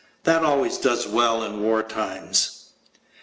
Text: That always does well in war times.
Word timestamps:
That 0.23 0.43
always 0.43 0.79
does 0.79 1.05
well 1.05 1.43
in 1.43 1.61
war 1.61 1.83
times. 1.83 2.71